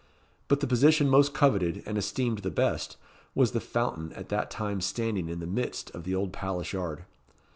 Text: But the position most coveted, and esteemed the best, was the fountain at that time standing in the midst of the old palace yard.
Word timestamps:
But 0.47 0.61
the 0.61 0.65
position 0.65 1.07
most 1.09 1.31
coveted, 1.35 1.83
and 1.85 1.95
esteemed 1.95 2.39
the 2.39 2.49
best, 2.49 2.97
was 3.35 3.51
the 3.51 3.59
fountain 3.61 4.11
at 4.13 4.29
that 4.29 4.49
time 4.49 4.81
standing 4.81 5.29
in 5.29 5.39
the 5.41 5.45
midst 5.45 5.91
of 5.91 6.05
the 6.05 6.15
old 6.15 6.33
palace 6.33 6.73
yard. 6.73 7.05